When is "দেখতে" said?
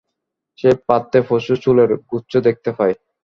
2.47-2.69